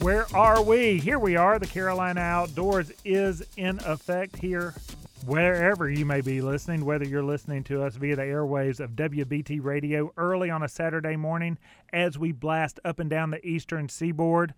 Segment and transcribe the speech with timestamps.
[0.00, 1.00] Where are we?
[1.00, 1.58] Here we are.
[1.58, 4.74] The Carolina Outdoors is in effect here
[5.26, 9.60] wherever you may be listening, whether you're listening to us via the airwaves of WBT
[9.60, 11.58] Radio early on a Saturday morning
[11.92, 14.54] as we blast up and down the eastern seaboard,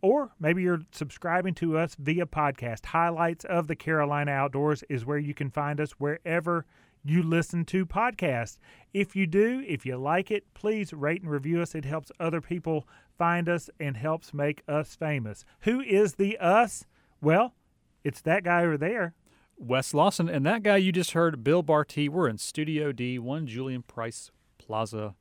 [0.00, 2.86] or maybe you're subscribing to us via podcast.
[2.86, 6.66] Highlights of the Carolina Outdoors is where you can find us wherever
[7.04, 8.58] you listen to podcasts.
[8.92, 11.74] If you do, if you like it, please rate and review us.
[11.74, 12.88] It helps other people
[13.18, 15.44] find us and helps make us famous.
[15.60, 16.86] Who is the us?
[17.20, 17.54] Well,
[18.02, 19.14] it's that guy over there.
[19.56, 22.08] Wes Lawson and that guy you just heard, Bill Barty.
[22.08, 25.14] We're in Studio D, one Julian Price Plaza,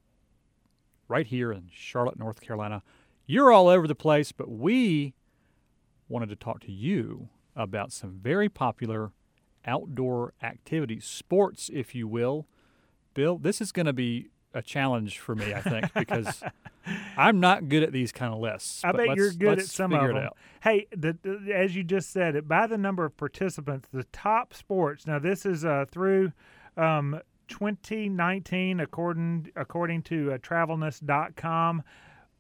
[1.08, 2.82] right here in Charlotte, North Carolina.
[3.26, 5.14] You're all over the place, but we
[6.10, 9.12] wanted to talk to you about some very popular
[9.66, 12.48] outdoor activities, sports, if you will.
[13.14, 16.44] Bill, this is going to be a challenge for me, I think, because
[17.18, 18.84] I'm not good at these kind of lists.
[18.84, 20.30] I bet let's- you're good at some of them.
[20.62, 24.54] Hey, the, the- as you just said, it by the number of participants, the top
[24.54, 25.06] sports.
[25.08, 26.32] Now this is uh, through
[26.78, 31.84] um, 2019, according according to uh, TravelNess.com.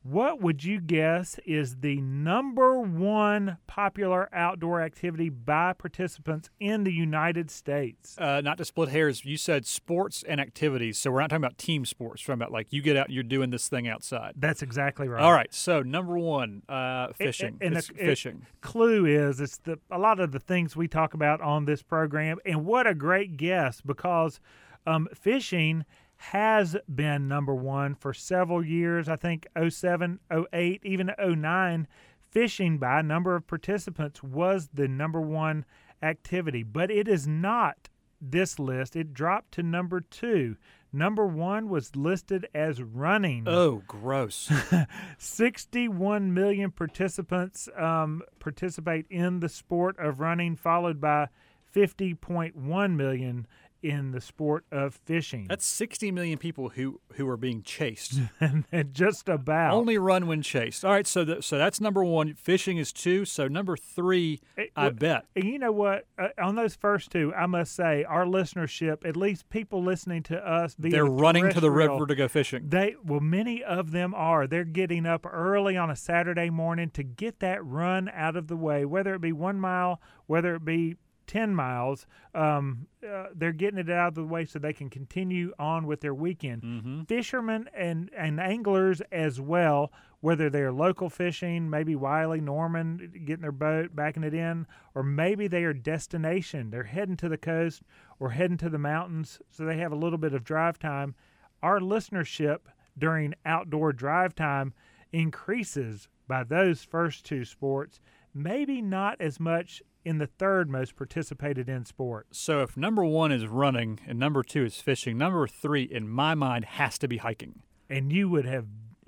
[0.05, 6.91] What would you guess is the number one popular outdoor activity by participants in the
[6.91, 8.17] United States?
[8.17, 10.97] Uh, not to split hairs, you said sports and activities.
[10.97, 12.21] So we're not talking about team sports.
[12.27, 14.33] We're talking about like you get out, you're doing this thing outside.
[14.35, 15.23] That's exactly right.
[15.23, 15.53] All right.
[15.53, 17.57] So number one, uh, fishing.
[17.61, 18.45] and It's the- it- fishing.
[18.59, 22.39] clue is it's the a lot of the things we talk about on this program
[22.45, 24.41] and what a great guess because
[24.85, 25.85] um, fishing
[26.31, 29.09] has been number one for several years.
[29.09, 31.87] I think 07 08 even 09
[32.31, 35.65] fishing by a number of participants was the number one
[36.01, 36.63] activity.
[36.63, 37.89] But it is not
[38.21, 38.95] this list.
[38.95, 40.55] It dropped to number two.
[40.93, 43.43] Number one was listed as running.
[43.45, 44.49] Oh, gross.
[45.17, 51.27] 61 million participants um, participate in the sport of running, followed by
[51.75, 53.47] 50.1 million
[53.83, 55.45] in the sport of fishing.
[55.49, 58.19] That's 60 million people who who are being chased.
[58.39, 59.73] and just about.
[59.73, 60.83] Only run when chased.
[60.85, 61.05] All right.
[61.05, 62.33] So the, so that's number one.
[62.35, 63.25] Fishing is two.
[63.25, 65.25] So number three, It- I well, bet.
[65.35, 66.07] And you know what?
[66.17, 70.37] Uh, on those first two, I must say, our listenership, at least people listening to
[70.37, 72.69] us, They're the running to the river to go fishing.
[72.69, 74.47] They well, many of them are.
[74.47, 78.55] They're getting up early on a Saturday morning to get that run out of the
[78.55, 80.95] way, whether it be one mile, whether it be
[81.27, 82.05] ten miles.
[82.33, 86.01] Um, uh, they're getting it out of the way so they can continue on with
[86.01, 86.63] their weekend.
[86.63, 87.03] Mm-hmm.
[87.03, 89.91] Fishermen and and anglers as well,
[90.21, 95.47] whether they're local fishing, maybe Wylie, Norman, getting their boat, backing it in, or maybe
[95.47, 96.69] they are destination.
[96.69, 97.81] They're heading to the coast
[98.19, 101.15] or heading to the mountains, so they have a little bit of drive time
[101.63, 102.59] our listenership
[102.97, 104.73] during outdoor drive time
[105.11, 107.99] increases by those first two sports,
[108.33, 112.27] maybe not as much in the third most participated in sport.
[112.31, 116.35] So if number one is running and number two is fishing, number three in my
[116.35, 117.61] mind has to be hiking.
[117.89, 118.65] And you would have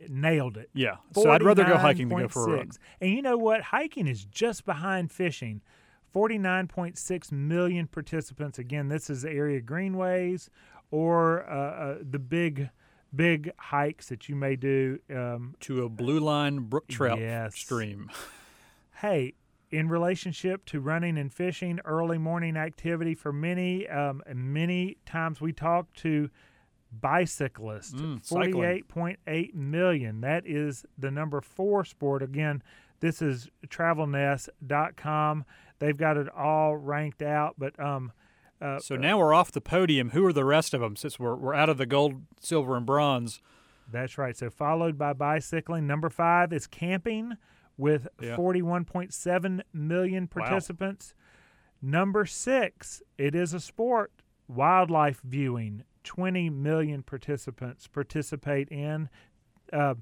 [0.07, 0.69] nailed it.
[0.73, 0.97] Yeah.
[1.13, 2.71] So I'd rather go hiking than go for a run.
[3.01, 3.61] And you know what?
[3.61, 5.61] Hiking is just behind fishing.
[6.13, 8.57] 49.6 million participants.
[8.57, 10.49] Again, this is area greenways
[10.91, 12.69] or uh, uh, the big,
[13.13, 14.99] big hikes that you may do.
[15.13, 17.55] Um, To a blue line brook trout Yes.
[17.55, 18.09] stream.
[19.01, 19.33] hey,
[19.71, 25.53] in relationship to running and fishing, early morning activity for many, um, many times we
[25.53, 26.29] talk to
[26.91, 27.93] bicyclists.
[27.93, 28.25] Mm.
[28.25, 30.21] Forty-eight point eight million.
[30.21, 32.21] That is the number four sport.
[32.21, 32.63] Again,
[32.99, 35.45] this is TravelNest.com.
[35.79, 38.11] They've got it all ranked out, but um,
[38.61, 40.11] uh, So now we're off the podium.
[40.11, 40.95] Who are the rest of them?
[40.95, 43.41] Since we're we're out of the gold, silver, and bronze.
[43.91, 44.35] That's right.
[44.35, 45.85] So followed by bicycling.
[45.85, 47.37] Number five is camping
[47.77, 48.35] with Yeah.
[48.35, 50.41] 41.7 million Wow.
[50.43, 51.13] participants.
[51.81, 54.11] Number six, it is a sport.
[54.47, 55.83] Wildlife viewing.
[56.03, 59.09] 20 million participants participate in.
[59.73, 59.95] Uh,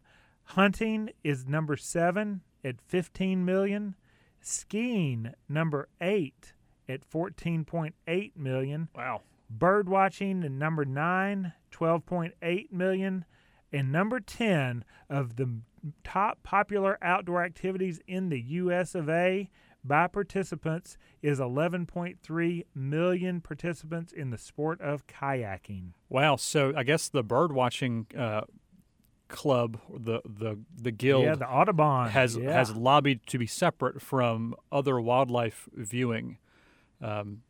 [0.44, 3.96] hunting is number seven at 15 million.
[4.42, 6.54] Skiing, number eight
[6.90, 8.90] at 14.8 million.
[8.94, 9.22] Wow.
[9.50, 13.26] Bird watching and number nine, 12.8 million.
[13.72, 15.62] And number 10 of the
[16.04, 19.50] top popular outdoor activities in the US of A
[19.84, 25.92] by participants is 11.3 million participants in the sport of kayaking.
[26.10, 26.38] Wow.
[26.38, 28.42] So I guess the bird watching uh,
[29.28, 32.54] club, the the the guild, yeah, the Audubon has yeah.
[32.54, 36.38] has lobbied to be separate from other wildlife viewing.
[37.02, 37.42] Um,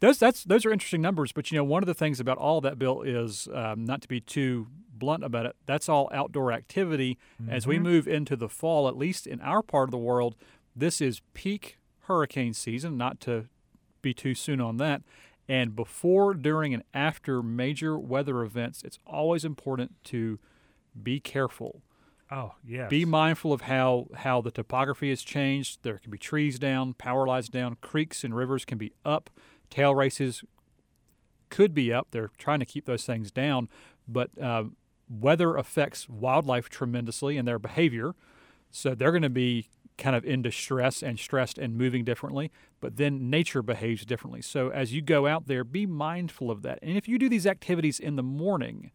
[0.00, 2.60] those that's those are interesting numbers, but you know one of the things about all
[2.62, 7.16] that bill is um, not to be too blunt about it, that's all outdoor activity.
[7.48, 7.82] As we Mhm.
[7.82, 10.36] move into the fall, at least in our part of the world,
[10.76, 13.46] this is peak hurricane season, not to
[14.02, 15.02] be too soon on that.
[15.48, 20.38] And before, during, and after major weather events, it's always important to
[21.02, 21.82] be careful.
[22.30, 22.88] Oh, yes.
[22.90, 25.78] Be mindful of how, how the topography has changed.
[25.82, 29.30] There can be trees down, power lines down, creeks and rivers can be up,
[29.70, 30.44] tail races
[31.48, 32.08] could be up.
[32.10, 33.68] They're trying to keep those things down,
[34.06, 34.64] but uh,
[35.08, 38.14] weather affects wildlife tremendously and their behavior.
[38.70, 39.68] So they're going to be
[39.98, 42.50] kind of in distress and stressed and moving differently,
[42.80, 44.40] but then nature behaves differently.
[44.40, 46.78] So as you go out there, be mindful of that.
[46.82, 48.90] And if you do these activities in the morning,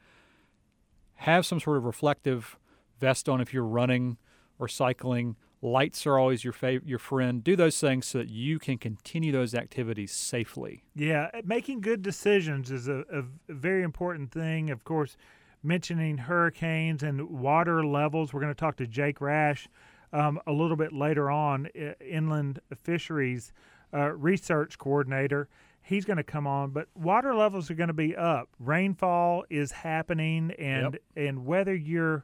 [1.20, 2.58] have some sort of reflective
[3.00, 4.18] vest on if you're running
[4.58, 5.36] or cycling.
[5.66, 7.44] Lights are always your fav- your friend.
[7.44, 10.84] Do those things so that you can continue those activities safely.
[10.94, 14.70] Yeah, uh, making good decisions is a, a very important thing.
[14.70, 15.18] Of course,
[15.64, 18.32] mentioning hurricanes and water levels.
[18.32, 19.68] We're going to talk to Jake Rash
[20.14, 21.66] um, a little bit later on,
[22.00, 23.52] inland fisheries
[23.92, 25.48] uh, research coordinator.
[25.82, 28.50] He's going to come on, but water levels are going to be up.
[28.60, 32.24] Rainfall is happening, and and whether you're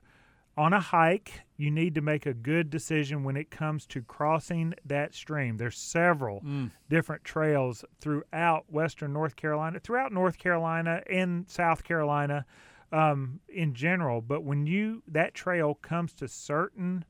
[0.57, 4.73] on a hike, you need to make a good decision when it comes to crossing
[4.85, 5.57] that stream.
[5.57, 6.43] There's several
[6.89, 12.45] different trails throughout western North Carolina, throughout North Carolina and South Carolina
[12.91, 14.21] um, in general.
[14.21, 17.05] But when you that trail comes to certain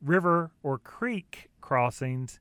[0.00, 2.38] river or creek crossings,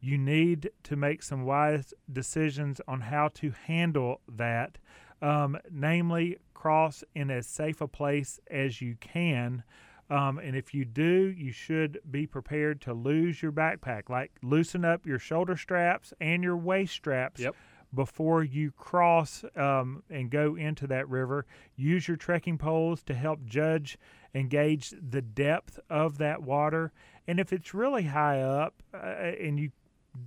[0.00, 4.78] you need to make some wise decisions on how to handle that.
[5.22, 9.62] Um, namely, cross in as safe a place as you can.
[10.10, 14.08] Um, and if you do, you should be prepared to lose your backpack.
[14.08, 17.54] Like loosen up your shoulder straps and your waist straps Yep.
[17.94, 21.46] before you cross um, and go into that river.
[21.76, 23.98] Use your trekking poles to help judge
[24.34, 26.92] and gauge the depth of that water.
[27.28, 29.70] And if it's really high up uh, and you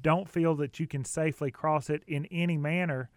[0.02, 3.10] don't feel that you can safely cross it in any manner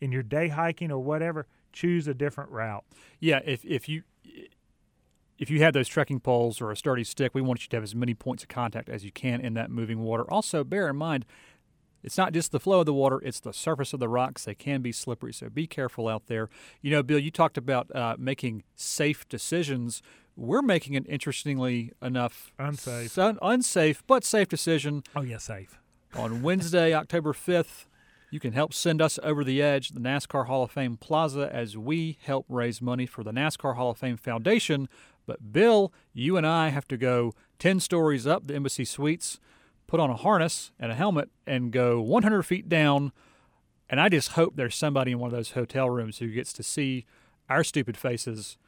[0.00, 2.84] in your day hiking or whatever, choose a different route.
[3.20, 4.02] Yeah, if if you
[5.38, 7.84] if you have those trekking poles or a sturdy stick, we want you to have
[7.84, 10.24] as many points of contact as you can in that moving water.
[10.30, 11.26] Also, bear in mind,
[12.02, 14.44] it's not just the flow of the water; it's the surface of the rocks.
[14.44, 16.48] They can be slippery, so be careful out there.
[16.80, 20.02] You know, Bill, you talked about uh, making safe decisions.
[20.36, 23.10] We're making an interestingly enough Unsafe.
[23.10, 25.78] sun- unsafe but safe decision Oh, yeah, safe.
[26.14, 27.86] on Wednesday, October 5th.
[28.30, 31.76] You can help send us over the edge, the NASCAR Hall of Fame Plaza, as
[31.76, 34.88] we help raise money for the NASCAR Hall of Fame Foundation.
[35.26, 39.38] But, Bill, you and I have to go 10 stories up the Embassy Suites,
[39.86, 43.12] put on a harness and a helmet, and go 100 feet down.
[43.88, 46.64] And I just hope there's somebody in one of those hotel rooms who gets to
[46.64, 47.06] see
[47.48, 48.58] our stupid faces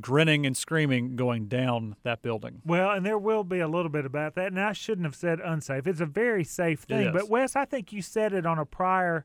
[0.00, 2.62] grinning and screaming going down that building.
[2.64, 4.48] Well, and there will be a little bit about that.
[4.48, 5.86] And I shouldn't have said unsafe.
[5.86, 7.12] It's a very safe thing.
[7.12, 9.24] But, Wes, I think you said it on a prior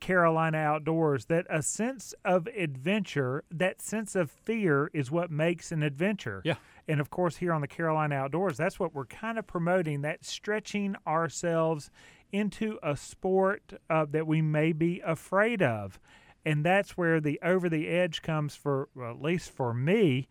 [0.00, 5.82] Carolina Outdoors that a sense of adventure, that sense of fear, is what makes an
[5.82, 6.42] adventure.
[6.44, 6.56] Yeah.
[6.88, 10.24] And of course, here on the Carolina Outdoors, that's what we're kind of promoting that
[10.24, 11.90] stretching ourselves
[12.32, 16.00] into a sport uh, that we may be afraid of.
[16.46, 20.28] And that's where the over the edge comes for, well, at least for me.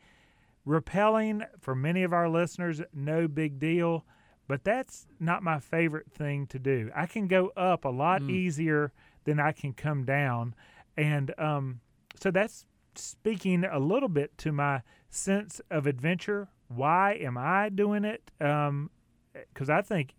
[0.66, 4.04] Rappelling for many of our listeners, no big deal,
[4.48, 6.90] but that's not my favorite thing to do.
[6.96, 8.32] I can go up a lot Mm.
[8.32, 8.92] easier
[9.26, 10.56] than I can come down.
[10.98, 11.82] And um,
[12.16, 16.48] so that's speaking a little bit to my sense of adventure.
[16.70, 18.32] Why am I doing it?
[18.40, 20.16] Because I think,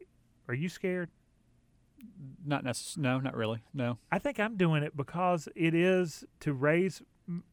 [0.47, 1.11] are you scared?
[2.45, 3.63] Not necess- No, not really.
[3.75, 3.99] No.
[4.13, 7.03] I think I'm doing it because it is to raise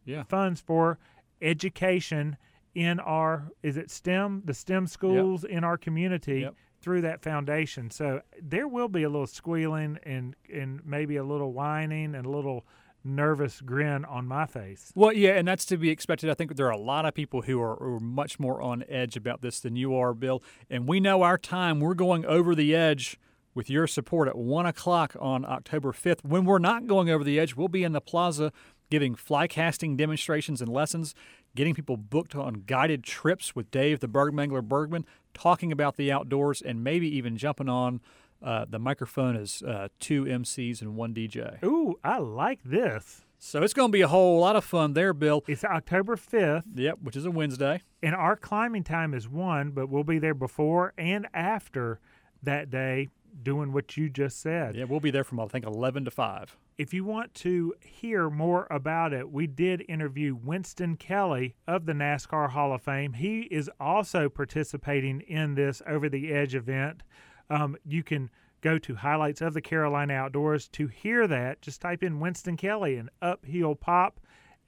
[0.06, 0.24] Yeah.
[0.24, 1.00] funds for
[1.42, 2.38] education
[2.76, 6.56] in our is it STEM the STEM schools in our community Yep.
[6.82, 7.92] through that foundation.
[7.92, 12.30] So there will be a little squealing and and maybe a little whining and a
[12.30, 12.66] little
[13.06, 14.92] nervous grin on my face.
[14.96, 16.30] Well, yeah, and that's to be expected.
[16.30, 18.86] I think there are a lot of people who are, who are much more on
[18.88, 20.42] edge about this than you are, Bill.
[20.70, 21.82] And we know our time.
[21.82, 23.20] We're going over the edge
[23.54, 26.24] with your support at 1 o'clock on October 5th.
[26.24, 28.52] When we're not going over the edge, we'll be in the plaza
[28.90, 31.16] giving fly casting demonstrations and lessons,
[31.56, 36.62] getting people booked on guided trips with Dave the Bergmangler Bergman, talking about the outdoors,
[36.62, 38.02] and maybe even jumping on
[38.44, 41.64] uh, the microphone as uh, two MCs and one DJ.
[41.64, 43.22] Ooh, I like this.
[43.40, 45.44] So it's going to be a whole lot of fun there, Bill.
[45.48, 47.82] It's October 5th Yep, which is a Wednesday.
[48.02, 52.00] and our climbing time is 1, but we'll be there before and after
[52.42, 53.10] that day
[53.42, 54.76] doing what you just said.
[54.76, 56.56] Yeah, we'll be there from I think eleven to five.
[56.78, 61.94] if you want to hear more about it, we did interview Winston Kelley of the
[61.94, 63.14] NASCAR Hall of Fame.
[63.14, 67.04] He is also participating in this Over the Edge event.
[67.50, 68.30] Um, you can
[68.62, 71.62] go to highlights of the Carolina Outdoors to hear that.
[71.62, 74.20] Just type in Winston Kelley and Uphill Pop,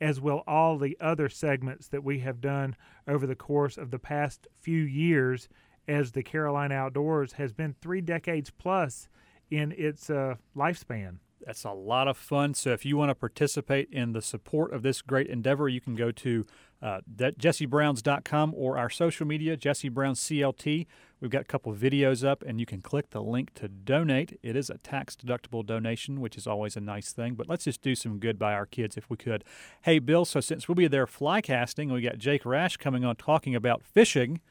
[0.01, 2.75] as will all the other segments that we have done
[3.07, 5.47] over the course of the past few years
[5.87, 9.07] as the Carolina Outdoors has been three decades plus
[9.49, 11.17] in its uh, lifespan.
[11.45, 12.55] That's a lot of fun.
[12.55, 15.95] So if you want to participate in the support of this great endeavor, you can
[15.95, 16.45] go to
[16.81, 20.87] uh, jessebrowns.com or our social media, Jesse Browns CLT.
[21.19, 24.39] We've got a couple videos up, and you can click the link to donate.
[24.41, 27.35] It is a tax deductible donation, which is always a nice thing.
[27.35, 29.43] But let's just do some good by our kids if we could.
[29.83, 33.15] Hey, Bill, so since we'll be there fly casting, we got Jake Rash coming on
[33.15, 34.41] talking about fishing.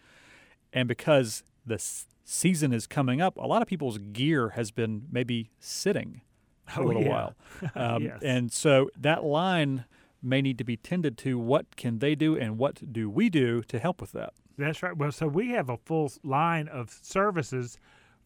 [0.74, 1.82] And because the
[2.24, 6.20] season is coming up, a lot of people's gear has been maybe sitting
[6.66, 7.08] for Oh, a little yeah.
[7.08, 7.34] while.
[7.74, 8.20] Um, Yes.
[8.22, 9.84] And so that line
[10.22, 11.38] may need to be tended to.
[11.38, 14.32] What can they do, and what do we do to help with that?
[14.58, 14.96] That's right.
[14.96, 17.78] Well, so we have a full line of services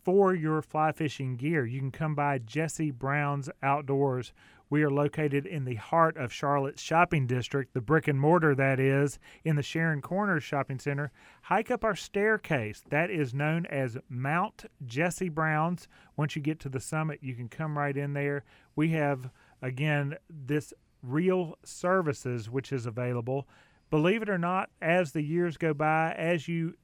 [0.04, 1.66] for your fly fishing gear.
[1.66, 4.32] You can come by Jesse Brown's Outdoors.
[4.70, 8.78] We are located in the heart of Charlotte's shopping district, the brick and mortar that
[8.78, 11.10] is, in the Sharon Corners Shopping Center.
[11.42, 12.82] Hike up our staircase.
[12.90, 15.88] That is known as Mount Jesse Brown's.
[16.16, 18.44] Once you get to the summit, you can come right in there.
[18.76, 19.30] We have,
[19.62, 23.48] again, this reel services which is available.
[23.90, 26.74] Believe it or not, as the years go by, as you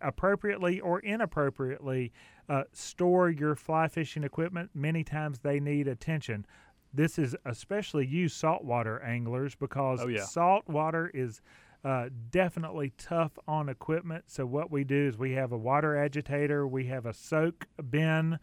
[0.00, 2.12] appropriately or inappropriately
[2.48, 6.46] uh, store your fly fishing equipment, many times they need attention.
[6.92, 10.22] This is especially you saltwater anglers because Oh, yeah.
[10.24, 11.40] saltwater is
[11.84, 14.24] uh, definitely tough on equipment.
[14.26, 18.38] So what we do is we have a water agitator, we have a soak bin,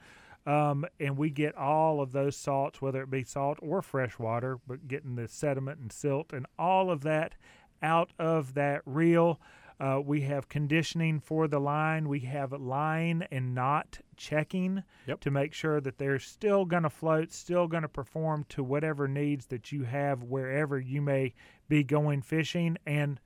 [0.45, 4.59] um, and we get all of those salts, whether it be salt or fresh water,
[4.67, 7.33] but getting the sediment and silt and all of that
[7.81, 9.39] out of that reel.
[9.79, 12.07] Uh, we have conditioning for the line.
[12.07, 15.19] We have line and knot checking Yep.
[15.21, 19.07] to make sure that they're still going to float, still going to perform to whatever
[19.07, 21.33] needs that you have wherever you may
[21.67, 23.19] be going fishing, and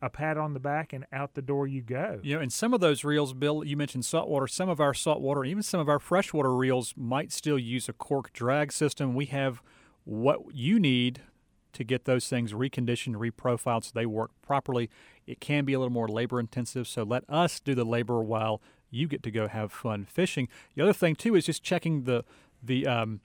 [0.00, 2.20] a pat on the back and out the door you go.
[2.22, 4.46] You know, and some of those reels, Bill, you mentioned saltwater.
[4.46, 8.32] Some of our saltwater, even some of our freshwater reels, might still use a cork
[8.32, 9.14] drag system.
[9.16, 9.60] We have
[10.04, 11.22] what you need
[11.72, 14.90] to get those things reconditioned, reprofiled so they work properly.
[15.26, 18.60] It can be a little more labor intensive, so let us do the labor while
[18.90, 20.48] you get to go have fun fishing.
[20.74, 22.24] The other thing too is just checking the
[22.62, 23.20] the um,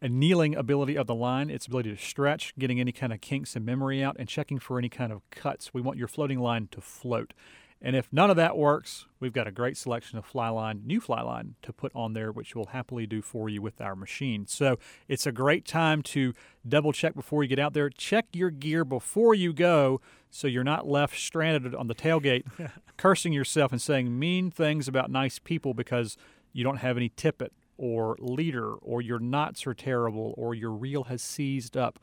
[0.00, 3.64] annealing ability of the line, its ability to stretch, getting any kind of kinks and
[3.64, 5.72] memory out, and checking for any kind of cuts.
[5.72, 7.32] We want your floating line to float.
[7.80, 11.00] And if none of that works, we've got a great selection of fly line, new
[11.00, 14.46] fly line to put on there, which we'll happily do for you with our machine.
[14.46, 16.32] So it's a great time to
[16.66, 17.90] double check before you get out there.
[17.90, 20.00] Check your gear before you go
[20.30, 22.44] so you're not left stranded on the tailgate
[22.96, 26.16] cursing yourself and saying mean things about nice people because
[26.52, 31.04] you don't have any tippet or leader or your knots are terrible or your reel
[31.04, 31.98] has seized up.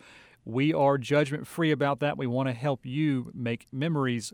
[0.46, 2.18] We are judgment free about that.
[2.18, 4.34] We want to help you make memories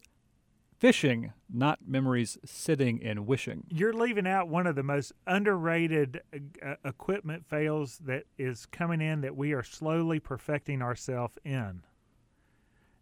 [0.79, 3.63] fishing, not memories sitting and wishing.
[3.69, 6.21] You're leaving out one of the most underrated
[6.63, 11.83] uh, equipment fails that is coming in that we are slowly perfecting ourselves in.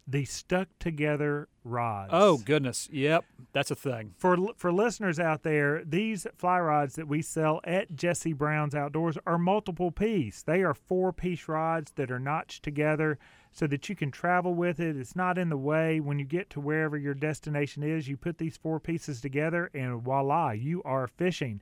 [0.08, 2.12] The stuck together rods.
[2.14, 4.14] Oh goodness, yep, that's a thing.
[4.18, 9.18] for for listeners out there, these fly rods that we sell at Jesse Brown's Outdoors
[9.26, 10.44] are multiple piece.
[10.44, 13.18] They are four piece rods that are notched together
[13.52, 14.98] so that you can travel with it.
[14.98, 18.08] It's not in the way when you get to wherever your destination is.
[18.08, 21.62] You put these four pieces together, and voila, you are fishing.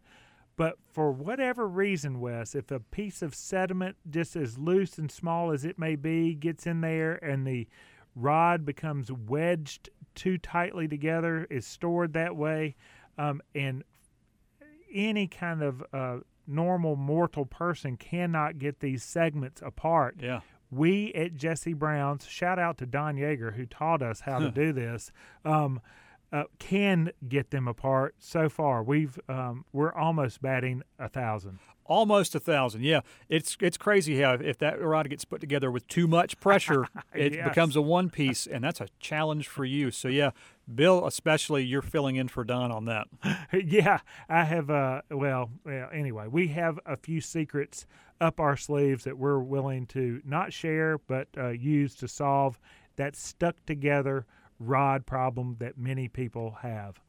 [0.56, 5.52] But for whatever reason, Wes, if a piece of sediment, just as loose and small
[5.52, 7.68] as it may be, gets in there and the
[8.16, 12.76] rod becomes wedged too tightly together, is stored that way,
[13.18, 13.84] um, and
[14.94, 20.18] any kind of uh, normal mortal person cannot get these segments apart.
[20.22, 20.42] Yeah.
[20.70, 24.74] We at Jesse Brown's, shout out to Don Yeager who taught us how to do
[24.74, 25.12] this.
[25.46, 25.82] Um,
[26.32, 28.16] uh, can get them apart.
[28.18, 31.60] So far, we've um, we're almost batting a thousand.
[31.86, 32.84] Almost a thousand.
[32.84, 36.88] Yeah, it's it's crazy how if that rod gets put together with too much pressure,
[37.14, 37.48] it Yes.
[37.50, 39.92] becomes a one piece, and that's a challenge for you.
[39.92, 40.32] So yeah,
[40.74, 43.08] Bill, especially you're filling in for Don on that.
[43.66, 44.00] yeah,
[44.30, 44.70] I have.
[44.70, 47.86] Uh, well, well, anyway, we have a few secrets
[48.22, 52.58] up our sleeves that we're willing to not share, but uh, use to solve
[52.96, 54.26] that stuck together
[54.60, 57.02] rod problem that many people have.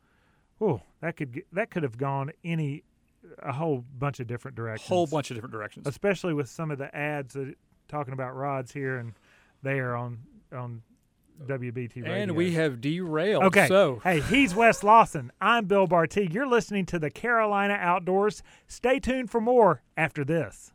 [0.61, 2.83] Oh, that could get, that could have gone any
[3.38, 4.90] a whole bunch of different directions.
[4.90, 5.87] A whole bunch of different directions.
[5.87, 7.54] especially with some of the ads that
[7.88, 9.12] talking about rods here and
[9.62, 10.19] there on
[10.52, 10.83] on
[11.47, 12.12] WBT radio.
[12.12, 13.45] And we have derailed.
[13.45, 13.66] Okay.
[13.66, 15.33] So Hey, he's Wes Lawson.
[15.40, 16.28] I'm Bill Barty.
[16.31, 18.43] You're listening to the Carolina Outdoors.
[18.69, 20.73] Stay tuned for more after this.